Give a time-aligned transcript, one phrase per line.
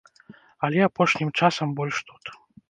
[0.67, 2.23] Але апошнім часам больш тут.